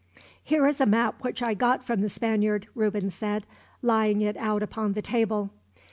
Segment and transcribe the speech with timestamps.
[0.43, 3.45] "Here is a map which I got from the Spaniard," Reuben said,
[3.83, 5.51] laying it out upon the table.